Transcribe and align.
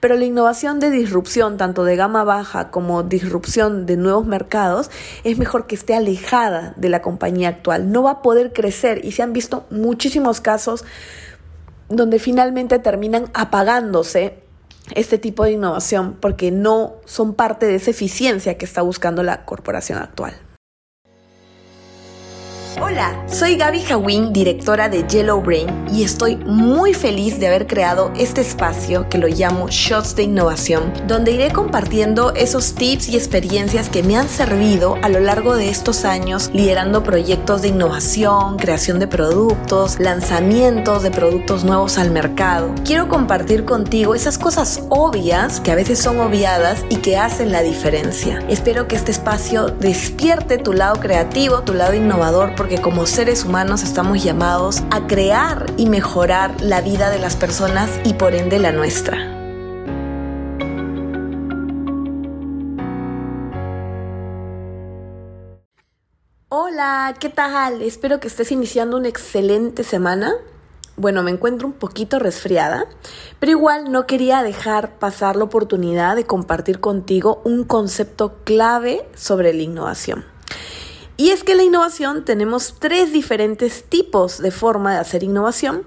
Pero 0.00 0.16
la 0.16 0.24
innovación 0.24 0.80
de 0.80 0.90
disrupción, 0.90 1.58
tanto 1.58 1.84
de 1.84 1.94
gama 1.94 2.24
baja 2.24 2.70
como 2.70 3.02
disrupción 3.02 3.84
de 3.84 3.96
nuevos 3.96 4.26
mercados, 4.26 4.90
es 5.24 5.38
mejor 5.38 5.66
que 5.66 5.74
esté 5.74 5.94
alejada 5.94 6.72
de 6.76 6.88
la 6.88 7.02
compañía 7.02 7.50
actual. 7.50 7.92
No 7.92 8.02
va 8.02 8.10
a 8.10 8.22
poder 8.22 8.52
crecer 8.52 9.04
y 9.04 9.12
se 9.12 9.22
han 9.22 9.34
visto 9.34 9.66
muchísimos 9.70 10.40
casos 10.40 10.84
donde 11.90 12.18
finalmente 12.18 12.78
terminan 12.78 13.30
apagándose 13.34 14.42
este 14.94 15.18
tipo 15.18 15.44
de 15.44 15.52
innovación 15.52 16.16
porque 16.18 16.50
no 16.50 16.94
son 17.04 17.34
parte 17.34 17.66
de 17.66 17.74
esa 17.74 17.90
eficiencia 17.90 18.56
que 18.56 18.64
está 18.64 18.82
buscando 18.82 19.22
la 19.22 19.44
corporación 19.44 19.98
actual. 19.98 20.34
Hola, 22.82 23.22
soy 23.26 23.56
Gaby 23.56 23.84
Hawin, 23.90 24.32
directora 24.32 24.88
de 24.88 25.06
Yellow 25.06 25.42
Brain, 25.42 25.68
y 25.92 26.02
estoy 26.02 26.36
muy 26.36 26.94
feliz 26.94 27.38
de 27.38 27.46
haber 27.46 27.66
creado 27.66 28.10
este 28.16 28.40
espacio 28.40 29.06
que 29.10 29.18
lo 29.18 29.28
llamo 29.28 29.68
Shots 29.68 30.16
de 30.16 30.22
Innovación, 30.22 30.90
donde 31.06 31.32
iré 31.32 31.52
compartiendo 31.52 32.32
esos 32.32 32.74
tips 32.74 33.10
y 33.10 33.16
experiencias 33.16 33.90
que 33.90 34.02
me 34.02 34.16
han 34.16 34.30
servido 34.30 34.96
a 35.02 35.10
lo 35.10 35.20
largo 35.20 35.56
de 35.56 35.68
estos 35.68 36.06
años 36.06 36.50
liderando 36.54 37.02
proyectos 37.02 37.60
de 37.60 37.68
innovación, 37.68 38.56
creación 38.56 38.98
de 38.98 39.06
productos, 39.06 40.00
lanzamientos 40.00 41.02
de 41.02 41.10
productos 41.10 41.64
nuevos 41.64 41.98
al 41.98 42.10
mercado. 42.10 42.74
Quiero 42.86 43.08
compartir 43.08 43.66
contigo 43.66 44.14
esas 44.14 44.38
cosas 44.38 44.84
obvias 44.88 45.60
que 45.60 45.70
a 45.70 45.74
veces 45.74 45.98
son 45.98 46.18
obviadas 46.18 46.82
y 46.88 46.96
que 46.96 47.18
hacen 47.18 47.52
la 47.52 47.60
diferencia. 47.60 48.38
Espero 48.48 48.88
que 48.88 48.96
este 48.96 49.10
espacio 49.10 49.66
despierte 49.66 50.56
tu 50.56 50.72
lado 50.72 50.98
creativo, 50.98 51.60
tu 51.60 51.74
lado 51.74 51.92
innovador, 51.92 52.54
porque 52.56 52.69
como 52.78 53.04
seres 53.04 53.44
humanos 53.44 53.82
estamos 53.82 54.22
llamados 54.22 54.82
a 54.90 55.06
crear 55.06 55.66
y 55.76 55.88
mejorar 55.88 56.60
la 56.60 56.80
vida 56.80 57.10
de 57.10 57.18
las 57.18 57.34
personas 57.34 57.90
y 58.04 58.14
por 58.14 58.34
ende 58.34 58.58
la 58.58 58.70
nuestra. 58.70 59.36
Hola, 66.48 67.14
¿qué 67.18 67.28
tal? 67.28 67.82
Espero 67.82 68.20
que 68.20 68.28
estés 68.28 68.52
iniciando 68.52 68.96
una 68.96 69.08
excelente 69.08 69.82
semana. 69.82 70.32
Bueno, 70.96 71.22
me 71.22 71.30
encuentro 71.30 71.66
un 71.66 71.72
poquito 71.72 72.18
resfriada, 72.18 72.86
pero 73.38 73.50
igual 73.50 73.90
no 73.90 74.06
quería 74.06 74.42
dejar 74.42 74.98
pasar 74.98 75.34
la 75.36 75.44
oportunidad 75.44 76.14
de 76.14 76.24
compartir 76.24 76.78
contigo 76.78 77.40
un 77.44 77.64
concepto 77.64 78.36
clave 78.44 79.08
sobre 79.14 79.52
la 79.54 79.62
innovación. 79.62 80.29
Y 81.20 81.32
es 81.32 81.44
que 81.44 81.54
la 81.54 81.62
innovación 81.62 82.24
tenemos 82.24 82.76
tres 82.78 83.12
diferentes 83.12 83.84
tipos 83.84 84.38
de 84.38 84.50
forma 84.50 84.94
de 84.94 85.00
hacer 85.00 85.22
innovación 85.22 85.84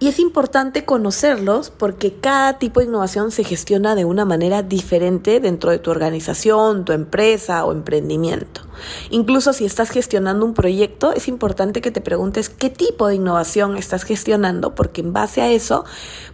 y 0.00 0.08
es 0.08 0.18
importante 0.18 0.84
conocerlos 0.84 1.70
porque 1.70 2.14
cada 2.14 2.58
tipo 2.58 2.80
de 2.80 2.86
innovación 2.86 3.30
se 3.30 3.44
gestiona 3.44 3.94
de 3.94 4.04
una 4.04 4.24
manera 4.24 4.64
diferente 4.64 5.38
dentro 5.38 5.70
de 5.70 5.78
tu 5.78 5.92
organización, 5.92 6.84
tu 6.84 6.90
empresa 6.90 7.64
o 7.64 7.70
emprendimiento. 7.70 8.62
Incluso 9.10 9.52
si 9.52 9.64
estás 9.64 9.90
gestionando 9.90 10.44
un 10.44 10.52
proyecto, 10.52 11.12
es 11.12 11.28
importante 11.28 11.80
que 11.80 11.92
te 11.92 12.00
preguntes 12.00 12.48
qué 12.48 12.68
tipo 12.68 13.06
de 13.06 13.14
innovación 13.14 13.76
estás 13.76 14.02
gestionando 14.02 14.74
porque 14.74 15.00
en 15.00 15.12
base 15.12 15.42
a 15.42 15.48
eso, 15.48 15.84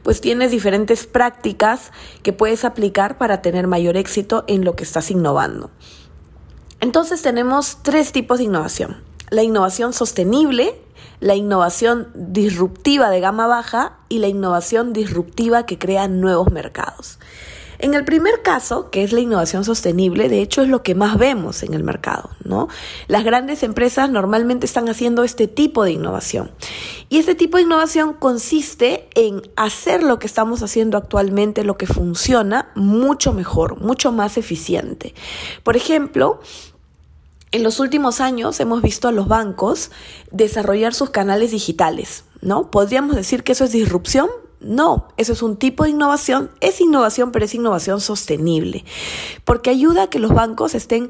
pues 0.02 0.22
tienes 0.22 0.50
diferentes 0.50 1.06
prácticas 1.06 1.92
que 2.22 2.32
puedes 2.32 2.64
aplicar 2.64 3.18
para 3.18 3.42
tener 3.42 3.66
mayor 3.66 3.98
éxito 3.98 4.44
en 4.46 4.64
lo 4.64 4.74
que 4.74 4.84
estás 4.84 5.10
innovando. 5.10 5.70
Entonces 6.82 7.22
tenemos 7.22 7.78
tres 7.82 8.10
tipos 8.10 8.38
de 8.38 8.44
innovación. 8.44 8.96
La 9.30 9.44
innovación 9.44 9.92
sostenible, 9.92 10.74
la 11.20 11.36
innovación 11.36 12.08
disruptiva 12.12 13.08
de 13.08 13.20
gama 13.20 13.46
baja 13.46 13.98
y 14.08 14.18
la 14.18 14.26
innovación 14.26 14.92
disruptiva 14.92 15.64
que 15.64 15.78
crea 15.78 16.08
nuevos 16.08 16.50
mercados. 16.50 17.20
En 17.82 17.94
el 17.94 18.04
primer 18.04 18.42
caso, 18.42 18.90
que 18.90 19.02
es 19.02 19.12
la 19.12 19.20
innovación 19.20 19.64
sostenible, 19.64 20.28
de 20.28 20.40
hecho 20.40 20.62
es 20.62 20.68
lo 20.68 20.84
que 20.84 20.94
más 20.94 21.18
vemos 21.18 21.64
en 21.64 21.74
el 21.74 21.82
mercado, 21.82 22.30
¿no? 22.44 22.68
Las 23.08 23.24
grandes 23.24 23.64
empresas 23.64 24.08
normalmente 24.08 24.66
están 24.66 24.88
haciendo 24.88 25.24
este 25.24 25.48
tipo 25.48 25.82
de 25.82 25.90
innovación. 25.90 26.52
Y 27.08 27.18
este 27.18 27.34
tipo 27.34 27.56
de 27.56 27.64
innovación 27.64 28.12
consiste 28.12 29.08
en 29.16 29.42
hacer 29.56 30.04
lo 30.04 30.20
que 30.20 30.28
estamos 30.28 30.62
haciendo 30.62 30.96
actualmente, 30.96 31.64
lo 31.64 31.76
que 31.76 31.88
funciona, 31.88 32.70
mucho 32.76 33.32
mejor, 33.32 33.80
mucho 33.80 34.12
más 34.12 34.36
eficiente. 34.36 35.12
Por 35.64 35.76
ejemplo, 35.76 36.40
en 37.52 37.62
los 37.62 37.80
últimos 37.80 38.20
años 38.20 38.58
hemos 38.60 38.82
visto 38.82 39.08
a 39.08 39.12
los 39.12 39.28
bancos 39.28 39.90
desarrollar 40.30 40.94
sus 40.94 41.10
canales 41.10 41.50
digitales, 41.50 42.24
¿no? 42.40 42.70
¿Podríamos 42.70 43.14
decir 43.14 43.44
que 43.44 43.52
eso 43.52 43.64
es 43.64 43.72
disrupción? 43.72 44.28
No, 44.60 45.08
eso 45.16 45.32
es 45.32 45.42
un 45.42 45.56
tipo 45.56 45.84
de 45.84 45.90
innovación, 45.90 46.50
es 46.60 46.80
innovación, 46.80 47.32
pero 47.32 47.44
es 47.44 47.54
innovación 47.54 48.00
sostenible, 48.00 48.84
porque 49.44 49.70
ayuda 49.70 50.04
a 50.04 50.10
que 50.10 50.18
los 50.18 50.32
bancos 50.32 50.74
estén 50.74 51.08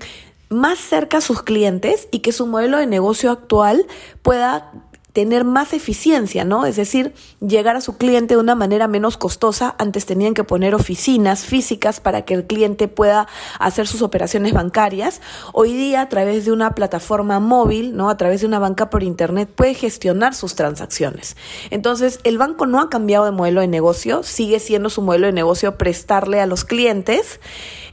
más 0.48 0.78
cerca 0.78 1.19
a 1.19 1.22
sus 1.22 1.42
clientes 1.42 2.08
y 2.10 2.20
que 2.20 2.32
su 2.32 2.47
modelo 2.47 2.78
de 2.78 2.86
negocio 2.86 3.30
actual 3.30 3.86
pueda 4.22 4.72
tener 5.12 5.44
más 5.44 5.74
eficiencia, 5.74 6.44
¿no? 6.44 6.64
Es 6.64 6.76
decir, 6.76 7.12
llegar 7.40 7.76
a 7.76 7.80
su 7.80 7.96
cliente 7.96 8.34
de 8.34 8.40
una 8.40 8.54
manera 8.54 8.88
menos 8.88 9.16
costosa. 9.16 9.74
Antes 9.78 10.06
tenían 10.06 10.32
que 10.32 10.44
poner 10.44 10.74
oficinas 10.74 11.44
físicas 11.44 12.00
para 12.00 12.22
que 12.24 12.34
el 12.34 12.46
cliente 12.46 12.88
pueda 12.88 13.28
hacer 13.58 13.86
sus 13.86 14.00
operaciones 14.00 14.54
bancarias. 14.54 15.20
Hoy 15.52 15.74
día, 15.74 16.00
a 16.00 16.08
través 16.08 16.46
de 16.46 16.52
una 16.52 16.74
plataforma 16.74 17.40
móvil, 17.40 17.94
¿no? 17.94 18.08
A 18.08 18.16
través 18.16 18.40
de 18.40 18.46
una 18.46 18.58
banca 18.58 18.88
por 18.88 19.02
internet, 19.02 19.50
puede 19.54 19.74
gestionar 19.74 20.34
sus 20.34 20.54
transacciones. 20.54 21.36
Entonces, 21.70 22.20
el 22.24 22.38
banco 22.38 22.64
no 22.66 22.80
ha 22.80 22.88
cambiado 22.88 23.26
de 23.26 23.32
modelo 23.32 23.60
de 23.60 23.68
negocio, 23.68 24.22
sigue 24.22 24.60
siendo 24.60 24.88
su 24.88 25.02
modelo 25.02 25.26
de 25.26 25.32
negocio 25.32 25.76
prestarle 25.76 26.40
a 26.40 26.46
los 26.46 26.64
clientes. 26.64 27.38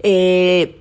Eh, 0.04 0.79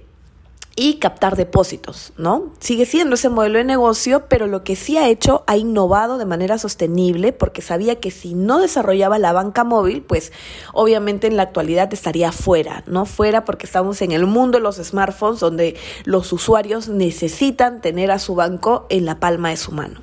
y 0.81 1.01
captar 1.01 1.35
depósitos, 1.35 2.13
¿no? 2.19 2.53
Sigue 2.61 2.87
siendo 2.87 3.17
ese 3.17 3.29
modelo 3.29 3.59
de 3.59 3.65
negocio, 3.65 4.27
pero 4.29 4.47
lo 4.47 4.63
que 4.63 4.77
sí 4.77 4.97
ha 4.97 5.09
hecho, 5.09 5.43
ha 5.49 5.57
innovado 5.57 6.19
de 6.19 6.25
manera 6.25 6.57
sostenible 6.57 7.33
porque 7.33 7.63
sabía 7.63 7.97
que 7.97 8.13
si 8.13 8.35
no 8.35 8.61
desarrollaba 8.61 9.19
la 9.19 9.33
banca 9.33 9.65
móvil, 9.65 10.03
pues 10.03 10.31
obviamente 10.73 11.27
en 11.27 11.37
la 11.37 11.43
actualidad 11.43 11.93
estaría 11.93 12.31
fuera, 12.31 12.85
¿no? 12.87 13.07
Fuera 13.07 13.45
porque 13.45 13.67
estamos 13.67 14.01
en 14.03 14.13
el 14.13 14.27
mundo 14.27 14.59
de 14.59 14.63
los 14.63 14.77
smartphones 14.77 15.41
donde 15.41 15.77
los 16.05 16.33
usuarios 16.33 16.89
necesitan 16.89 17.81
tener 17.81 18.13
a 18.13 18.21
su 18.21 18.37
banco 18.37 18.87
en 18.89 19.05
la 19.05 19.19
palma 19.19 19.51
de 19.51 19.57
su 19.57 19.73
mano. 19.73 20.03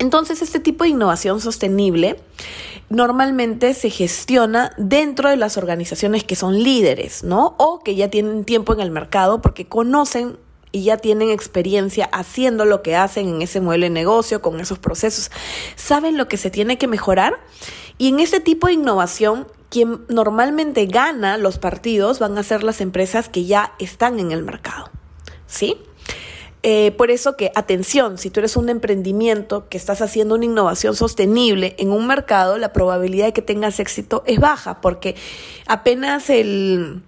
Entonces, 0.00 0.42
este 0.42 0.58
tipo 0.58 0.82
de 0.82 0.90
innovación 0.90 1.40
sostenible 1.40 2.20
normalmente 2.88 3.74
se 3.74 3.90
gestiona 3.90 4.72
dentro 4.76 5.30
de 5.30 5.36
las 5.36 5.56
organizaciones 5.56 6.24
que 6.24 6.36
son 6.36 6.62
líderes, 6.62 7.24
¿no? 7.24 7.54
O 7.58 7.80
que 7.80 7.94
ya 7.94 8.10
tienen 8.10 8.44
tiempo 8.44 8.72
en 8.72 8.80
el 8.80 8.90
mercado 8.90 9.42
porque 9.42 9.66
conocen 9.66 10.38
y 10.72 10.84
ya 10.84 10.98
tienen 10.98 11.30
experiencia 11.30 12.04
haciendo 12.12 12.64
lo 12.64 12.82
que 12.82 12.96
hacen 12.96 13.28
en 13.28 13.42
ese 13.42 13.60
modelo 13.60 13.84
de 13.84 13.90
negocio, 13.90 14.42
con 14.42 14.60
esos 14.60 14.78
procesos, 14.78 15.30
saben 15.74 16.16
lo 16.16 16.28
que 16.28 16.36
se 16.36 16.50
tiene 16.50 16.76
que 16.76 16.86
mejorar. 16.86 17.40
Y 17.98 18.08
en 18.08 18.20
ese 18.20 18.40
tipo 18.40 18.66
de 18.66 18.74
innovación, 18.74 19.46
quien 19.70 20.04
normalmente 20.08 20.86
gana 20.86 21.38
los 21.38 21.58
partidos 21.58 22.18
van 22.18 22.36
a 22.36 22.42
ser 22.42 22.62
las 22.62 22.80
empresas 22.80 23.28
que 23.28 23.46
ya 23.46 23.72
están 23.78 24.20
en 24.20 24.32
el 24.32 24.42
mercado. 24.42 24.90
¿Sí? 25.46 25.78
Eh, 26.68 26.90
por 26.90 27.12
eso 27.12 27.36
que, 27.36 27.52
atención, 27.54 28.18
si 28.18 28.28
tú 28.28 28.40
eres 28.40 28.56
un 28.56 28.68
emprendimiento 28.68 29.68
que 29.68 29.76
estás 29.76 30.02
haciendo 30.02 30.34
una 30.34 30.46
innovación 30.46 30.96
sostenible 30.96 31.76
en 31.78 31.92
un 31.92 32.08
mercado, 32.08 32.58
la 32.58 32.72
probabilidad 32.72 33.26
de 33.26 33.32
que 33.32 33.40
tengas 33.40 33.78
éxito 33.78 34.24
es 34.26 34.40
baja, 34.40 34.80
porque 34.80 35.14
apenas 35.68 36.28
el, 36.28 37.04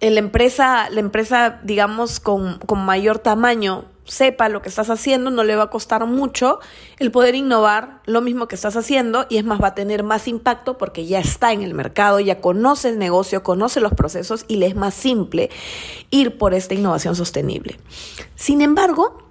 el 0.00 0.16
empresa, 0.16 0.88
la 0.88 1.00
empresa, 1.00 1.60
digamos, 1.62 2.20
con, 2.20 2.58
con 2.60 2.78
mayor 2.86 3.18
tamaño 3.18 3.84
sepa 4.08 4.48
lo 4.48 4.62
que 4.62 4.68
estás 4.68 4.90
haciendo, 4.90 5.30
no 5.30 5.44
le 5.44 5.54
va 5.54 5.64
a 5.64 5.70
costar 5.70 6.04
mucho 6.06 6.58
el 6.98 7.12
poder 7.12 7.34
innovar 7.34 8.00
lo 8.06 8.20
mismo 8.20 8.48
que 8.48 8.54
estás 8.54 8.74
haciendo 8.76 9.26
y 9.28 9.36
es 9.36 9.44
más, 9.44 9.62
va 9.62 9.68
a 9.68 9.74
tener 9.74 10.02
más 10.02 10.26
impacto 10.26 10.78
porque 10.78 11.06
ya 11.06 11.20
está 11.20 11.52
en 11.52 11.62
el 11.62 11.74
mercado, 11.74 12.18
ya 12.18 12.40
conoce 12.40 12.88
el 12.88 12.98
negocio, 12.98 13.42
conoce 13.42 13.80
los 13.80 13.92
procesos 13.92 14.44
y 14.48 14.56
le 14.56 14.66
es 14.66 14.74
más 14.74 14.94
simple 14.94 15.50
ir 16.10 16.38
por 16.38 16.54
esta 16.54 16.74
innovación 16.74 17.14
sostenible. 17.14 17.78
Sin 18.34 18.62
embargo, 18.62 19.28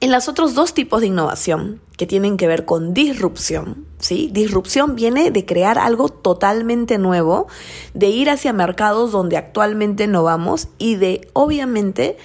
en 0.00 0.10
los 0.10 0.28
otros 0.28 0.54
dos 0.54 0.74
tipos 0.74 1.00
de 1.00 1.06
innovación 1.06 1.80
que 1.96 2.06
tienen 2.06 2.36
que 2.36 2.46
ver 2.46 2.64
con 2.64 2.92
disrupción, 2.92 3.86
¿sí? 3.98 4.28
Disrupción 4.32 4.96
viene 4.96 5.30
de 5.30 5.46
crear 5.46 5.78
algo 5.78 6.08
totalmente 6.08 6.98
nuevo, 6.98 7.46
de 7.94 8.08
ir 8.08 8.28
hacia 8.28 8.52
mercados 8.52 9.12
donde 9.12 9.36
actualmente 9.36 10.06
no 10.06 10.24
vamos 10.24 10.68
y 10.78 10.96
de, 10.96 11.28
obviamente, 11.32 12.18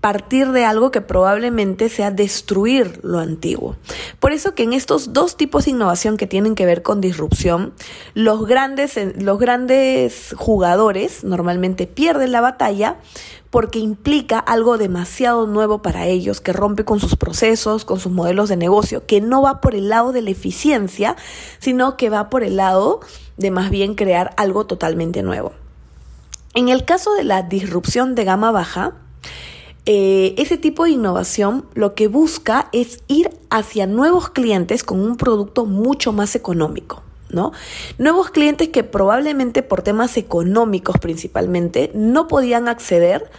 partir 0.00 0.52
de 0.52 0.64
algo 0.64 0.90
que 0.90 1.00
probablemente 1.00 1.88
sea 1.88 2.10
destruir 2.10 3.00
lo 3.02 3.18
antiguo. 3.18 3.76
Por 4.20 4.32
eso 4.32 4.54
que 4.54 4.62
en 4.62 4.72
estos 4.72 5.12
dos 5.12 5.36
tipos 5.36 5.64
de 5.64 5.72
innovación 5.72 6.16
que 6.16 6.26
tienen 6.26 6.54
que 6.54 6.66
ver 6.66 6.82
con 6.82 7.00
disrupción, 7.00 7.72
los 8.14 8.46
grandes, 8.46 8.98
los 9.20 9.38
grandes 9.38 10.34
jugadores 10.36 11.24
normalmente 11.24 11.86
pierden 11.86 12.32
la 12.32 12.40
batalla 12.40 12.98
porque 13.50 13.78
implica 13.78 14.38
algo 14.38 14.78
demasiado 14.78 15.46
nuevo 15.46 15.80
para 15.80 16.06
ellos, 16.06 16.40
que 16.40 16.52
rompe 16.52 16.84
con 16.84 17.00
sus 17.00 17.16
procesos, 17.16 17.84
con 17.84 17.98
sus 17.98 18.12
modelos 18.12 18.48
de 18.48 18.56
negocio, 18.56 19.06
que 19.06 19.20
no 19.20 19.42
va 19.42 19.60
por 19.60 19.74
el 19.74 19.88
lado 19.88 20.12
de 20.12 20.22
la 20.22 20.30
eficiencia, 20.30 21.16
sino 21.58 21.96
que 21.96 22.10
va 22.10 22.28
por 22.28 22.44
el 22.44 22.56
lado 22.56 23.00
de 23.36 23.50
más 23.50 23.70
bien 23.70 23.94
crear 23.94 24.34
algo 24.36 24.66
totalmente 24.66 25.22
nuevo. 25.22 25.52
En 26.54 26.68
el 26.68 26.84
caso 26.84 27.14
de 27.14 27.24
la 27.24 27.42
disrupción 27.42 28.14
de 28.14 28.24
gama 28.24 28.50
baja, 28.50 28.94
eh, 29.90 30.34
ese 30.36 30.58
tipo 30.58 30.84
de 30.84 30.90
innovación 30.90 31.64
lo 31.72 31.94
que 31.94 32.08
busca 32.08 32.68
es 32.72 33.02
ir 33.08 33.30
hacia 33.48 33.86
nuevos 33.86 34.28
clientes 34.28 34.84
con 34.84 35.00
un 35.00 35.16
producto 35.16 35.64
mucho 35.64 36.12
más 36.12 36.34
económico. 36.34 37.02
¿No? 37.30 37.52
Nuevos 37.98 38.30
clientes 38.30 38.68
que 38.68 38.84
probablemente 38.84 39.62
por 39.62 39.82
temas 39.82 40.16
económicos 40.16 40.96
principalmente 40.98 41.90
no 41.94 42.26
podían 42.26 42.68
acceder 42.68 43.30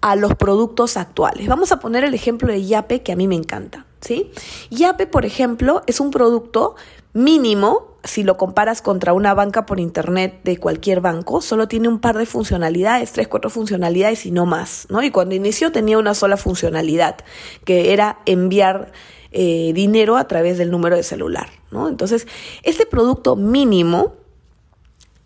a 0.00 0.16
los 0.16 0.34
productos 0.34 0.96
actuales. 0.96 1.46
Vamos 1.46 1.72
a 1.72 1.80
poner 1.80 2.04
el 2.04 2.14
ejemplo 2.14 2.52
de 2.52 2.64
Yape 2.64 3.02
que 3.02 3.12
a 3.12 3.16
mí 3.16 3.28
me 3.28 3.34
encanta, 3.34 3.84
¿sí? 4.00 4.30
Yape, 4.70 5.06
por 5.06 5.26
ejemplo, 5.26 5.82
es 5.86 6.00
un 6.00 6.10
producto 6.10 6.76
mínimo 7.12 7.95
si 8.06 8.22
lo 8.22 8.36
comparas 8.36 8.82
contra 8.82 9.12
una 9.12 9.34
banca 9.34 9.66
por 9.66 9.80
internet 9.80 10.40
de 10.44 10.58
cualquier 10.58 11.00
banco, 11.00 11.40
solo 11.40 11.68
tiene 11.68 11.88
un 11.88 11.98
par 11.98 12.16
de 12.16 12.26
funcionalidades, 12.26 13.12
tres, 13.12 13.28
cuatro 13.28 13.50
funcionalidades 13.50 14.26
y 14.26 14.30
no 14.30 14.46
más, 14.46 14.86
¿no? 14.90 15.02
Y 15.02 15.10
cuando 15.10 15.34
inició 15.34 15.72
tenía 15.72 15.98
una 15.98 16.14
sola 16.14 16.36
funcionalidad, 16.36 17.16
que 17.64 17.92
era 17.92 18.18
enviar 18.26 18.92
eh, 19.32 19.72
dinero 19.74 20.16
a 20.16 20.28
través 20.28 20.58
del 20.58 20.70
número 20.70 20.96
de 20.96 21.02
celular, 21.02 21.48
¿no? 21.70 21.88
Entonces, 21.88 22.26
este 22.62 22.86
producto 22.86 23.36
mínimo 23.36 24.14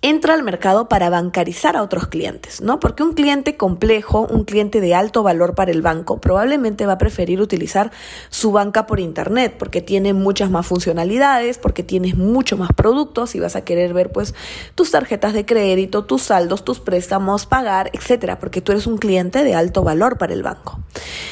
entra 0.02 0.32
al 0.32 0.42
mercado 0.42 0.88
para 0.88 1.10
bancarizar 1.10 1.76
a 1.76 1.82
otros 1.82 2.06
clientes, 2.06 2.62
¿no? 2.62 2.80
Porque 2.80 3.02
un 3.02 3.12
cliente 3.12 3.58
complejo, 3.58 4.26
un 4.30 4.44
cliente 4.44 4.80
de 4.80 4.94
alto 4.94 5.22
valor 5.22 5.54
para 5.54 5.72
el 5.72 5.82
banco, 5.82 6.20
probablemente 6.20 6.86
va 6.86 6.94
a 6.94 6.98
preferir 6.98 7.42
utilizar 7.42 7.90
su 8.30 8.50
banca 8.50 8.86
por 8.86 8.98
internet 8.98 9.56
porque 9.58 9.82
tiene 9.82 10.14
muchas 10.14 10.50
más 10.50 10.66
funcionalidades, 10.66 11.58
porque 11.58 11.82
tienes 11.82 12.16
mucho 12.16 12.56
más 12.56 12.70
productos 12.74 13.34
y 13.34 13.40
vas 13.40 13.56
a 13.56 13.64
querer 13.64 13.92
ver 13.92 14.10
pues 14.10 14.34
tus 14.74 14.90
tarjetas 14.90 15.34
de 15.34 15.44
crédito, 15.44 16.04
tus 16.06 16.22
saldos, 16.22 16.64
tus 16.64 16.80
préstamos, 16.80 17.44
pagar, 17.44 17.90
etcétera, 17.92 18.38
porque 18.38 18.62
tú 18.62 18.72
eres 18.72 18.86
un 18.86 18.96
cliente 18.96 19.44
de 19.44 19.54
alto 19.54 19.82
valor 19.82 20.16
para 20.16 20.32
el 20.32 20.42
banco. 20.42 20.80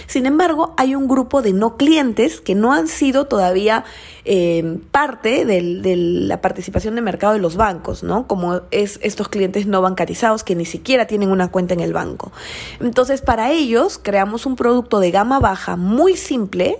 Sin 0.06 0.26
embargo, 0.26 0.74
hay 0.76 0.94
un 0.94 1.08
grupo 1.08 1.40
de 1.40 1.54
no 1.54 1.78
clientes 1.78 2.42
que 2.42 2.54
no 2.54 2.74
han 2.74 2.86
sido 2.86 3.26
todavía 3.26 3.84
eh, 4.26 4.78
parte 4.90 5.46
de 5.46 5.96
la 5.96 6.42
participación 6.42 6.94
de 6.96 7.00
mercado 7.00 7.32
de 7.32 7.38
los 7.38 7.56
bancos, 7.56 8.02
¿no? 8.02 8.26
Como 8.26 8.57
es 8.70 8.98
estos 9.02 9.28
clientes 9.28 9.66
no 9.66 9.82
bancarizados 9.82 10.44
que 10.44 10.54
ni 10.54 10.64
siquiera 10.64 11.06
tienen 11.06 11.30
una 11.30 11.50
cuenta 11.50 11.74
en 11.74 11.80
el 11.80 11.92
banco. 11.92 12.32
Entonces, 12.80 13.20
para 13.20 13.52
ellos, 13.52 13.98
creamos 14.02 14.46
un 14.46 14.56
producto 14.56 15.00
de 15.00 15.10
gama 15.10 15.40
baja 15.40 15.76
muy 15.76 16.16
simple 16.16 16.78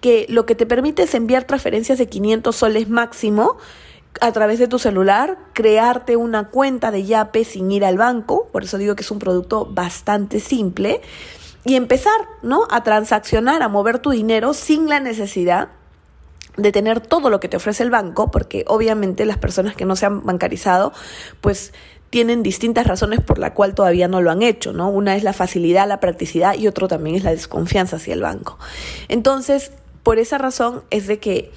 que 0.00 0.26
lo 0.28 0.46
que 0.46 0.54
te 0.54 0.66
permite 0.66 1.02
es 1.04 1.14
enviar 1.14 1.44
transferencias 1.44 1.98
de 1.98 2.08
500 2.08 2.54
soles 2.54 2.88
máximo 2.88 3.56
a 4.20 4.32
través 4.32 4.58
de 4.58 4.68
tu 4.68 4.78
celular, 4.78 5.38
crearte 5.52 6.16
una 6.16 6.48
cuenta 6.48 6.90
de 6.90 7.04
Yape 7.04 7.44
sin 7.44 7.70
ir 7.70 7.84
al 7.84 7.98
banco, 7.98 8.48
por 8.52 8.64
eso 8.64 8.78
digo 8.78 8.96
que 8.96 9.02
es 9.02 9.10
un 9.10 9.18
producto 9.18 9.66
bastante 9.66 10.40
simple, 10.40 11.02
y 11.64 11.74
empezar, 11.74 12.12
¿no? 12.42 12.66
A 12.70 12.82
transaccionar, 12.82 13.62
a 13.62 13.68
mover 13.68 13.98
tu 13.98 14.10
dinero 14.10 14.54
sin 14.54 14.88
la 14.88 15.00
necesidad 15.00 15.68
de 16.56 16.72
tener 16.72 17.00
todo 17.00 17.30
lo 17.30 17.40
que 17.40 17.48
te 17.48 17.56
ofrece 17.56 17.82
el 17.82 17.90
banco, 17.90 18.30
porque 18.30 18.64
obviamente 18.66 19.24
las 19.24 19.38
personas 19.38 19.76
que 19.76 19.84
no 19.84 19.96
se 19.96 20.06
han 20.06 20.24
bancarizado, 20.24 20.92
pues 21.40 21.72
tienen 22.10 22.42
distintas 22.42 22.86
razones 22.86 23.20
por 23.20 23.38
la 23.38 23.52
cual 23.52 23.74
todavía 23.74 24.08
no 24.08 24.22
lo 24.22 24.30
han 24.30 24.42
hecho, 24.42 24.72
¿no? 24.72 24.88
Una 24.88 25.16
es 25.16 25.22
la 25.22 25.32
facilidad, 25.32 25.88
la 25.88 26.00
practicidad 26.00 26.54
y 26.56 26.68
otro 26.68 26.88
también 26.88 27.16
es 27.16 27.24
la 27.24 27.32
desconfianza 27.32 27.96
hacia 27.96 28.14
el 28.14 28.22
banco. 28.22 28.58
Entonces, 29.08 29.72
por 30.02 30.18
esa 30.18 30.38
razón 30.38 30.82
es 30.90 31.06
de 31.08 31.18
que 31.18 31.50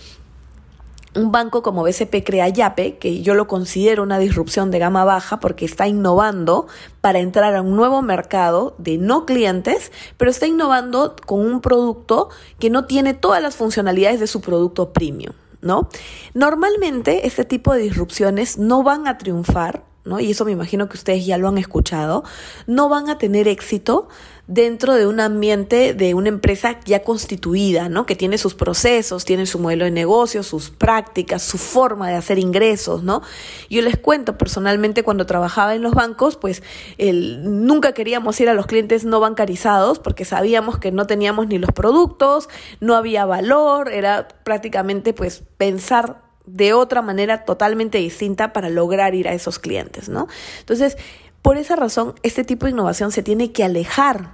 un 1.16 1.32
banco 1.32 1.64
como 1.64 1.84
BCP 1.84 2.24
crea 2.24 2.50
Yape, 2.50 2.98
que 2.98 3.22
yo 3.22 3.34
lo 3.34 3.48
considero 3.48 4.04
una 4.04 4.20
disrupción 4.20 4.72
de 4.72 4.80
gama 4.80 5.06
baja 5.06 5.40
porque 5.40 5.66
está 5.66 5.88
innovando 5.88 6.68
para 7.02 7.20
entrar 7.20 7.56
a 7.56 7.62
un 7.62 7.76
nuevo 7.76 8.02
mercado 8.02 8.76
de 8.78 8.98
no 8.98 9.26
clientes, 9.26 9.92
pero 10.18 10.30
está 10.30 10.48
innovando 10.48 11.16
con 11.26 11.40
un 11.40 11.62
producto 11.62 12.30
que 12.60 12.70
no 12.70 12.86
tiene 12.86 13.14
todas 13.14 13.42
las 13.42 13.56
funcionalidades 13.56 14.20
de 14.20 14.28
su 14.28 14.42
producto 14.42 14.94
premium. 14.94 15.34
¿No? 15.62 15.90
Normalmente 16.34 17.28
este 17.28 17.44
tipo 17.44 17.74
de 17.74 17.82
disrupciones 17.82 18.58
no 18.58 18.82
van 18.82 19.10
a 19.10 19.18
triunfar 19.18 19.84
y 20.20 20.32
eso 20.32 20.46
me 20.46 20.52
imagino 20.52 20.88
que 20.88 20.98
ustedes 20.98 21.26
ya 21.26 21.38
lo 21.38 21.50
han 21.50 21.58
escuchado, 21.58 22.24
no 22.66 22.88
van 22.88 23.10
a 23.10 23.18
tener 23.18 23.48
éxito 23.48 24.08
dentro 24.50 24.96
de 24.96 25.06
un 25.06 25.20
ambiente 25.20 25.94
de 25.94 26.16
una 26.16 26.30
empresa 26.30 26.80
ya 26.84 27.04
constituida, 27.04 27.88
¿no? 27.88 28.08
Que 28.08 28.16
tiene 28.16 28.40
sus 28.40 28.56
procesos, 28.56 29.24
tiene 29.24 29.46
su 29.46 29.60
modelo 29.60 29.86
de 29.86 29.92
negocio, 29.92 30.42
sus 30.42 30.72
prácticas, 30.72 31.44
su 31.44 31.60
forma 31.60 32.10
de 32.10 32.16
hacer 32.16 32.40
ingresos, 32.40 33.04
¿no? 33.04 33.22
Yo 33.70 33.84
les 33.84 33.98
cuento 33.98 34.40
personalmente 34.40 35.04
cuando 35.04 35.28
trabajaba 35.28 35.76
en 35.76 35.84
los 35.84 35.94
bancos, 35.94 36.36
pues 36.36 36.64
nunca 36.98 37.94
queríamos 37.94 38.40
ir 38.42 38.50
a 38.50 38.56
los 38.56 38.66
clientes 38.66 39.06
no 39.06 39.20
bancarizados 39.20 40.00
porque 40.00 40.26
sabíamos 40.26 40.80
que 40.80 40.92
no 40.92 41.06
teníamos 41.06 41.46
ni 41.48 41.60
los 41.60 41.72
productos, 41.72 42.50
no 42.80 42.96
había 42.96 43.26
valor, 43.26 43.92
era 43.92 44.28
prácticamente 44.44 45.14
pues 45.14 45.44
pensar 45.58 46.29
de 46.56 46.74
otra 46.74 47.02
manera 47.02 47.46
totalmente 47.46 47.98
distinta 47.98 48.54
para 48.54 48.70
lograr 48.70 49.16
ir 49.16 49.28
a 49.28 49.34
esos 49.34 49.60
clientes, 49.60 50.10
¿no? 50.10 50.28
Entonces, 50.60 50.98
por 51.42 51.58
esa 51.58 51.76
razón, 51.76 52.16
este 52.24 52.44
tipo 52.44 52.66
de 52.66 52.72
innovación 52.72 53.12
se 53.12 53.24
tiene 53.24 53.52
que 53.52 53.64
alejar 53.64 54.34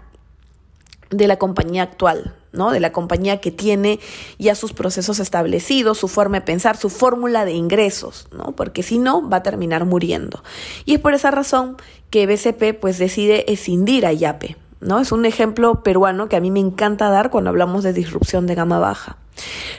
de 1.11 1.27
la 1.27 1.37
compañía 1.37 1.83
actual, 1.83 2.35
¿no? 2.51 2.71
De 2.71 2.79
la 2.79 2.91
compañía 2.91 3.39
que 3.39 3.51
tiene 3.51 3.99
ya 4.39 4.55
sus 4.55 4.73
procesos 4.73 5.19
establecidos, 5.19 5.97
su 5.97 6.07
forma 6.07 6.39
de 6.39 6.45
pensar, 6.45 6.77
su 6.77 6.89
fórmula 6.89 7.45
de 7.45 7.53
ingresos, 7.53 8.27
¿no? 8.31 8.55
Porque 8.55 8.81
si 8.81 8.97
no, 8.97 9.29
va 9.29 9.37
a 9.37 9.43
terminar 9.43 9.85
muriendo. 9.85 10.43
Y 10.85 10.95
es 10.95 10.99
por 10.99 11.13
esa 11.13 11.31
razón 11.31 11.77
que 12.09 12.25
BCP 12.25 12.79
pues 12.79 12.97
decide 12.97 13.51
escindir 13.51 14.05
a 14.05 14.13
Yape, 14.13 14.57
¿no? 14.79 14.99
Es 14.99 15.11
un 15.11 15.25
ejemplo 15.25 15.83
peruano 15.83 16.29
que 16.29 16.35
a 16.35 16.41
mí 16.41 16.51
me 16.51 16.59
encanta 16.59 17.09
dar 17.09 17.29
cuando 17.29 17.49
hablamos 17.49 17.83
de 17.83 17.93
disrupción 17.93 18.47
de 18.47 18.55
gama 18.55 18.79
baja. 18.79 19.17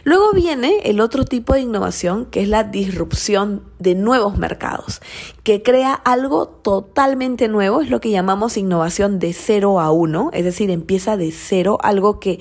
Luego 0.05 0.33
viene 0.33 0.81
el 0.85 1.01
otro 1.01 1.25
tipo 1.25 1.55
de 1.55 1.61
innovación 1.61 2.27
que 2.27 2.43
es 2.43 2.49
la 2.49 2.65
disrupción 2.65 3.63
de 3.79 3.95
nuevos 3.95 4.37
mercados, 4.37 5.01
que 5.43 5.63
crea 5.63 5.95
algo 5.95 6.47
totalmente 6.47 7.49
nuevo, 7.49 7.81
es 7.81 7.91
lo 7.91 8.01
que 8.01 8.11
llamamos 8.11 8.57
innovación 8.57 9.19
de 9.19 9.33
cero 9.33 9.81
a 9.81 9.91
uno, 9.91 10.31
es 10.33 10.45
decir, 10.45 10.71
empieza 10.71 11.17
de 11.17 11.33
cero, 11.33 11.79
algo 11.83 12.21
que 12.21 12.41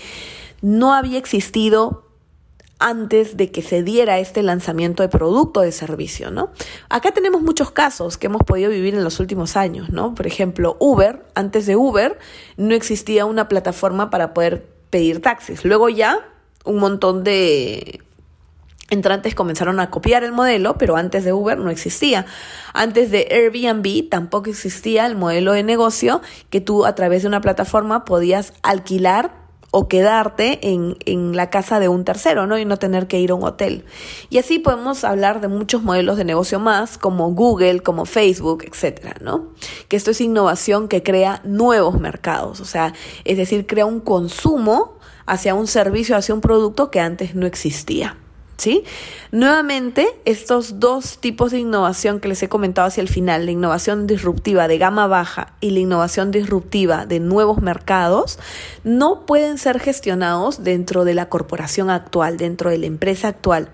no 0.61 0.93
había 0.93 1.17
existido 1.17 2.04
antes 2.79 3.37
de 3.37 3.51
que 3.51 3.61
se 3.61 3.83
diera 3.83 4.19
este 4.19 4.43
lanzamiento 4.43 5.03
de 5.03 5.09
producto 5.09 5.61
o 5.61 5.63
de 5.63 5.71
servicio, 5.71 6.31
¿no? 6.31 6.51
Acá 6.89 7.11
tenemos 7.11 7.41
muchos 7.41 7.71
casos 7.71 8.17
que 8.17 8.27
hemos 8.27 8.43
podido 8.43 8.69
vivir 8.69 8.95
en 8.95 9.03
los 9.03 9.19
últimos 9.19 9.55
años, 9.55 9.89
¿no? 9.89 10.13
Por 10.13 10.27
ejemplo, 10.27 10.75
Uber, 10.79 11.25
antes 11.35 11.65
de 11.65 11.75
Uber 11.75 12.19
no 12.57 12.75
existía 12.75 13.25
una 13.25 13.47
plataforma 13.47 14.09
para 14.09 14.33
poder 14.33 14.67
pedir 14.89 15.21
taxis. 15.21 15.63
Luego 15.63 15.89
ya 15.89 16.19
un 16.65 16.77
montón 16.77 17.23
de 17.23 18.01
entrantes 18.89 19.35
comenzaron 19.35 19.79
a 19.79 19.89
copiar 19.89 20.23
el 20.23 20.31
modelo, 20.31 20.77
pero 20.77 20.95
antes 20.95 21.23
de 21.23 21.33
Uber 21.33 21.57
no 21.57 21.69
existía. 21.69 22.25
Antes 22.73 23.09
de 23.09 23.27
Airbnb 23.31 24.09
tampoco 24.09 24.49
existía 24.49 25.05
el 25.05 25.15
modelo 25.15 25.53
de 25.53 25.63
negocio 25.63 26.21
que 26.49 26.61
tú 26.61 26.85
a 26.85 26.93
través 26.93 27.23
de 27.23 27.27
una 27.27 27.41
plataforma 27.41 28.05
podías 28.05 28.53
alquilar 28.61 29.44
o 29.77 29.89
quedarte 29.89 30.69
en, 30.71 30.95
en, 31.05 31.35
la 31.35 31.49
casa 31.49 31.81
de 31.81 31.89
un 31.89 32.05
tercero, 32.05 32.47
¿no? 32.47 32.57
Y 32.57 32.63
no 32.63 32.77
tener 32.77 33.07
que 33.07 33.19
ir 33.19 33.31
a 33.31 33.35
un 33.35 33.43
hotel. 33.43 33.83
Y 34.29 34.37
así 34.37 34.57
podemos 34.57 35.03
hablar 35.03 35.41
de 35.41 35.49
muchos 35.49 35.83
modelos 35.83 36.15
de 36.15 36.23
negocio 36.23 36.61
más, 36.61 36.97
como 36.97 37.33
Google, 37.33 37.81
como 37.81 38.05
Facebook, 38.05 38.63
etcétera, 38.65 39.17
¿no? 39.19 39.47
Que 39.89 39.97
esto 39.97 40.11
es 40.11 40.21
innovación 40.21 40.87
que 40.87 41.03
crea 41.03 41.41
nuevos 41.43 41.99
mercados, 41.99 42.61
o 42.61 42.65
sea, 42.65 42.93
es 43.25 43.35
decir, 43.35 43.67
crea 43.67 43.85
un 43.85 43.99
consumo 43.99 44.97
hacia 45.25 45.55
un 45.55 45.67
servicio, 45.67 46.15
hacia 46.15 46.33
un 46.33 46.39
producto 46.39 46.89
que 46.89 47.01
antes 47.01 47.35
no 47.35 47.45
existía. 47.45 48.15
¿Sí? 48.57 48.85
Nuevamente, 49.31 50.07
estos 50.23 50.79
dos 50.79 51.17
tipos 51.17 51.51
de 51.51 51.59
innovación 51.59 52.21
que 52.21 52.29
les 52.29 52.41
he 52.41 52.47
comentado 52.47 52.87
hacia 52.87 53.01
el 53.01 53.09
final, 53.09 53.45
la 53.45 53.51
innovación 53.51 54.07
disruptiva 54.07 54.69
de 54.69 54.77
gama 54.77 55.07
baja 55.07 55.55
y 55.59 55.71
la 55.71 55.79
innovación 55.79 56.31
disruptiva 56.31 57.05
de 57.05 57.19
nuevos 57.19 57.61
mercados, 57.61 58.39
no 58.85 59.25
pueden 59.25 59.57
ser 59.57 59.81
gestionados 59.81 60.63
dentro 60.63 61.03
de 61.03 61.15
la 61.15 61.27
corporación 61.27 61.89
actual, 61.89 62.37
dentro 62.37 62.69
de 62.69 62.77
la 62.77 62.85
empresa 62.85 63.27
actual, 63.27 63.67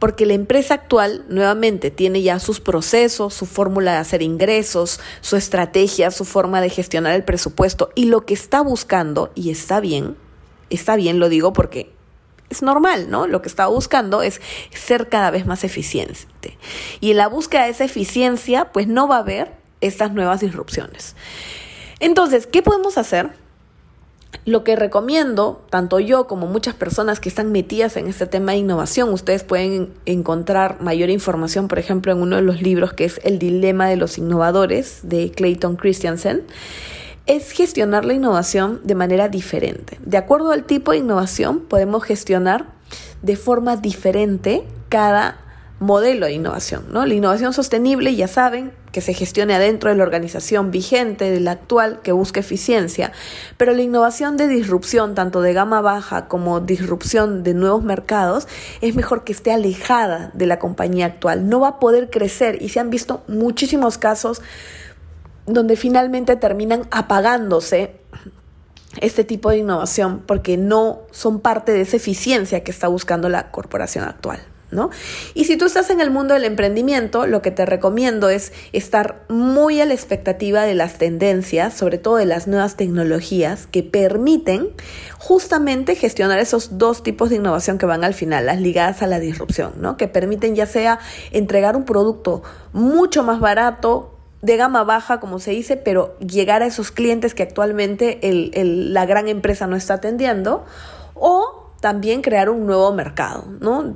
porque 0.00 0.26
la 0.26 0.34
empresa 0.34 0.74
actual 0.74 1.24
nuevamente 1.28 1.92
tiene 1.92 2.20
ya 2.22 2.40
sus 2.40 2.58
procesos, 2.58 3.34
su 3.34 3.46
fórmula 3.46 3.92
de 3.92 3.98
hacer 3.98 4.20
ingresos, 4.20 4.98
su 5.20 5.36
estrategia, 5.36 6.10
su 6.10 6.24
forma 6.24 6.60
de 6.60 6.70
gestionar 6.70 7.14
el 7.14 7.22
presupuesto 7.22 7.90
y 7.94 8.06
lo 8.06 8.26
que 8.26 8.34
está 8.34 8.62
buscando, 8.62 9.30
y 9.36 9.50
está 9.50 9.78
bien, 9.78 10.16
está 10.70 10.96
bien, 10.96 11.20
lo 11.20 11.28
digo 11.28 11.52
porque 11.52 11.93
es 12.54 12.62
normal, 12.62 13.10
¿no? 13.10 13.26
Lo 13.26 13.42
que 13.42 13.48
está 13.48 13.66
buscando 13.66 14.22
es 14.22 14.40
ser 14.72 15.08
cada 15.08 15.30
vez 15.30 15.46
más 15.46 15.64
eficiente. 15.64 16.56
Y 17.00 17.10
en 17.10 17.18
la 17.18 17.28
búsqueda 17.28 17.64
de 17.64 17.70
esa 17.70 17.84
eficiencia, 17.84 18.72
pues 18.72 18.86
no 18.86 19.06
va 19.08 19.16
a 19.16 19.20
haber 19.20 19.52
estas 19.80 20.12
nuevas 20.12 20.40
disrupciones. 20.40 21.14
Entonces, 22.00 22.46
¿qué 22.46 22.62
podemos 22.62 22.98
hacer? 22.98 23.30
lo 24.46 24.64
que 24.64 24.76
recomiendo, 24.76 25.64
tanto 25.70 26.00
yo 26.00 26.26
como 26.26 26.46
muchas 26.46 26.74
personas 26.74 27.20
que 27.20 27.28
están 27.28 27.52
metidas 27.52 27.96
en 27.96 28.08
este 28.08 28.26
tema 28.26 28.52
de 28.52 28.58
innovación, 28.58 29.10
ustedes 29.10 29.42
pueden 29.42 29.90
encontrar 30.04 30.82
mayor 30.82 31.08
información, 31.08 31.68
por 31.68 31.78
ejemplo, 31.78 32.12
en 32.12 32.20
uno 32.20 32.36
de 32.36 32.42
los 32.42 32.60
libros 32.60 32.92
que 32.92 33.04
es 33.04 33.20
El 33.24 33.38
Dilema 33.38 33.88
de 33.88 33.96
los 33.96 34.18
Innovadores 34.18 35.00
de 35.02 35.30
Clayton 35.30 35.76
Christensen, 35.76 36.42
es 37.26 37.50
gestionar 37.52 38.04
la 38.04 38.14
innovación 38.14 38.80
de 38.84 38.94
manera 38.94 39.28
diferente. 39.28 39.98
De 40.04 40.18
acuerdo 40.18 40.52
al 40.52 40.64
tipo 40.64 40.92
de 40.92 40.98
innovación, 40.98 41.60
podemos 41.60 42.04
gestionar 42.04 42.66
de 43.22 43.36
forma 43.36 43.76
diferente 43.76 44.64
cada 44.88 45.38
modelo 45.80 46.26
de 46.26 46.32
innovación. 46.32 46.84
¿no? 46.90 47.04
La 47.06 47.14
innovación 47.14 47.52
sostenible, 47.52 48.14
ya 48.14 48.28
saben, 48.28 48.72
que 48.92 49.00
se 49.00 49.12
gestione 49.12 49.54
adentro 49.54 49.90
de 49.90 49.96
la 49.96 50.04
organización 50.04 50.70
vigente, 50.70 51.30
de 51.30 51.40
la 51.40 51.50
actual, 51.52 52.00
que 52.02 52.12
busque 52.12 52.40
eficiencia. 52.40 53.10
Pero 53.56 53.72
la 53.72 53.82
innovación 53.82 54.36
de 54.36 54.46
disrupción, 54.46 55.14
tanto 55.16 55.40
de 55.40 55.52
gama 55.52 55.80
baja 55.80 56.28
como 56.28 56.60
disrupción 56.60 57.42
de 57.42 57.54
nuevos 57.54 57.82
mercados, 57.82 58.46
es 58.82 58.94
mejor 58.94 59.24
que 59.24 59.32
esté 59.32 59.50
alejada 59.50 60.30
de 60.34 60.46
la 60.46 60.60
compañía 60.60 61.06
actual. 61.06 61.48
No 61.48 61.60
va 61.60 61.68
a 61.68 61.80
poder 61.80 62.08
crecer 62.08 62.62
y 62.62 62.68
se 62.68 62.78
han 62.78 62.90
visto 62.90 63.24
muchísimos 63.26 63.98
casos 63.98 64.42
donde 65.46 65.76
finalmente 65.76 66.36
terminan 66.36 66.88
apagándose 66.90 67.96
este 69.00 69.24
tipo 69.24 69.50
de 69.50 69.58
innovación 69.58 70.22
porque 70.26 70.56
no 70.56 71.00
son 71.10 71.40
parte 71.40 71.72
de 71.72 71.82
esa 71.82 71.96
eficiencia 71.96 72.62
que 72.62 72.70
está 72.70 72.88
buscando 72.88 73.28
la 73.28 73.50
corporación 73.50 74.04
actual. 74.04 74.40
¿No? 74.70 74.90
Y 75.34 75.44
si 75.44 75.56
tú 75.56 75.66
estás 75.66 75.88
en 75.90 76.00
el 76.00 76.10
mundo 76.10 76.34
del 76.34 76.42
emprendimiento, 76.42 77.28
lo 77.28 77.42
que 77.42 77.52
te 77.52 77.64
recomiendo 77.64 78.28
es 78.28 78.52
estar 78.72 79.24
muy 79.28 79.80
a 79.80 79.84
la 79.84 79.94
expectativa 79.94 80.64
de 80.64 80.74
las 80.74 80.98
tendencias, 80.98 81.74
sobre 81.74 81.98
todo 81.98 82.16
de 82.16 82.26
las 82.26 82.48
nuevas 82.48 82.74
tecnologías 82.74 83.68
que 83.68 83.84
permiten 83.84 84.70
justamente 85.18 85.94
gestionar 85.94 86.40
esos 86.40 86.76
dos 86.76 87.04
tipos 87.04 87.30
de 87.30 87.36
innovación 87.36 87.78
que 87.78 87.86
van 87.86 88.02
al 88.02 88.14
final, 88.14 88.46
las 88.46 88.60
ligadas 88.60 89.00
a 89.02 89.06
la 89.06 89.20
disrupción, 89.20 89.74
¿no? 89.76 89.96
Que 89.96 90.08
permiten 90.08 90.56
ya 90.56 90.66
sea 90.66 90.98
entregar 91.30 91.76
un 91.76 91.84
producto 91.84 92.42
mucho 92.72 93.22
más 93.22 93.38
barato, 93.38 94.13
de 94.44 94.58
gama 94.58 94.84
baja, 94.84 95.20
como 95.20 95.38
se 95.38 95.52
dice, 95.52 95.78
pero 95.78 96.18
llegar 96.18 96.62
a 96.62 96.66
esos 96.66 96.90
clientes 96.90 97.34
que 97.34 97.42
actualmente 97.42 98.20
la 98.52 99.06
gran 99.06 99.28
empresa 99.28 99.66
no 99.66 99.74
está 99.74 99.94
atendiendo, 99.94 100.66
o 101.14 101.70
también 101.80 102.20
crear 102.20 102.50
un 102.50 102.66
nuevo 102.66 102.92
mercado, 102.92 103.46
¿no? 103.60 103.92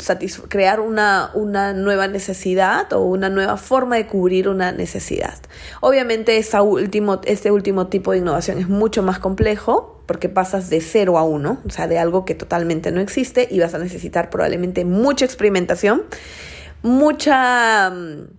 crear 0.48 0.80
una, 0.80 1.30
una, 1.34 1.72
nueva 1.72 2.06
necesidad 2.06 2.92
o 2.92 3.00
una 3.00 3.28
nueva 3.28 3.56
forma 3.56 3.96
de 3.96 4.06
cubrir 4.06 4.48
una 4.48 4.72
necesidad. 4.72 5.38
Obviamente 5.80 6.42
último, 6.62 7.20
este 7.24 7.50
último 7.50 7.86
tipo 7.88 8.12
de 8.12 8.18
innovación 8.18 8.58
es 8.58 8.68
mucho 8.68 9.02
más 9.02 9.18
complejo 9.18 10.02
porque 10.06 10.28
pasas 10.28 10.70
de 10.70 10.80
cero 10.80 11.18
a 11.18 11.22
uno, 11.24 11.60
o 11.66 11.70
sea, 11.70 11.88
de 11.88 11.98
algo 11.98 12.24
que 12.24 12.34
totalmente 12.34 12.90
no 12.90 13.00
existe 13.00 13.48
y 13.50 13.58
vas 13.60 13.74
a 13.74 13.78
necesitar 13.78 14.30
probablemente 14.30 14.84
mucha 14.84 15.24
experimentación, 15.24 16.04
mucha 16.82 17.90
mm, 17.90 18.37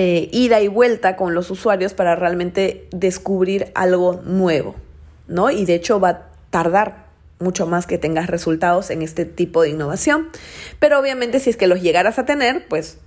eh, 0.00 0.28
ida 0.30 0.60
y 0.60 0.68
vuelta 0.68 1.16
con 1.16 1.34
los 1.34 1.50
usuarios 1.50 1.92
para 1.92 2.14
realmente 2.14 2.86
descubrir 2.92 3.72
algo 3.74 4.20
nuevo, 4.24 4.76
¿no? 5.26 5.50
Y 5.50 5.64
de 5.64 5.74
hecho 5.74 5.98
va 5.98 6.08
a 6.08 6.26
tardar 6.50 7.06
mucho 7.40 7.66
más 7.66 7.84
que 7.88 7.98
tengas 7.98 8.28
resultados 8.28 8.90
en 8.90 9.02
este 9.02 9.24
tipo 9.24 9.62
de 9.62 9.70
innovación. 9.70 10.28
Pero 10.78 11.00
obviamente 11.00 11.40
si 11.40 11.50
es 11.50 11.56
que 11.56 11.66
los 11.66 11.82
llegaras 11.82 12.20
a 12.20 12.26
tener, 12.26 12.68
pues 12.68 12.98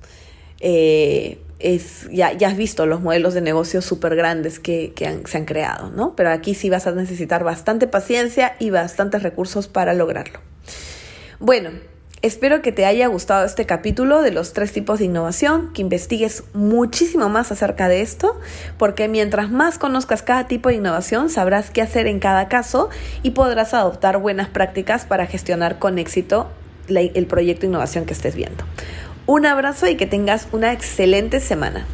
eh, 0.59 1.39
es, 1.59 2.09
ya, 2.11 2.33
ya, 2.33 2.49
has 2.49 2.57
visto 2.57 2.85
los 2.85 2.99
modelos 2.99 3.33
de 3.35 3.39
negocio 3.39 3.81
súper 3.81 4.17
grandes 4.17 4.59
que, 4.59 4.91
se 5.25 5.37
han 5.37 5.45
creado, 5.45 5.91
¿no? 5.91 6.13
Pero 6.17 6.31
aquí 6.31 6.55
sí 6.55 6.69
vas 6.69 6.87
a 6.87 6.91
necesitar 6.91 7.45
bastante 7.45 7.87
paciencia 7.87 8.57
y 8.59 8.69
bastantes 8.69 9.23
recursos 9.23 9.69
para 9.69 9.93
lograrlo. 9.93 10.41
Bueno, 11.39 11.69
Espero 12.23 12.61
que 12.61 12.71
te 12.71 12.85
haya 12.85 13.07
gustado 13.07 13.43
este 13.45 13.65
capítulo 13.65 14.21
de 14.21 14.29
los 14.29 14.53
tres 14.53 14.71
tipos 14.71 14.99
de 14.99 15.05
innovación, 15.05 15.73
que 15.73 15.81
investigues 15.81 16.43
muchísimo 16.53 17.29
más 17.29 17.51
acerca 17.51 17.87
de 17.87 18.01
esto, 18.01 18.39
porque 18.77 19.07
mientras 19.07 19.49
más 19.49 19.79
conozcas 19.79 20.21
cada 20.21 20.45
tipo 20.45 20.69
de 20.69 20.75
innovación, 20.75 21.31
sabrás 21.31 21.71
qué 21.71 21.81
hacer 21.81 22.05
en 22.05 22.19
cada 22.19 22.47
caso 22.47 22.91
y 23.23 23.31
podrás 23.31 23.73
adoptar 23.73 24.19
buenas 24.19 24.49
prácticas 24.49 25.05
para 25.05 25.25
gestionar 25.25 25.79
con 25.79 25.97
éxito 25.97 26.51
el 26.87 27.25
proyecto 27.25 27.61
de 27.61 27.67
innovación 27.69 28.05
que 28.05 28.13
estés 28.13 28.35
viendo. 28.35 28.65
Un 29.25 29.47
abrazo 29.47 29.87
y 29.87 29.95
que 29.95 30.05
tengas 30.05 30.47
una 30.51 30.73
excelente 30.73 31.39
semana. 31.39 31.87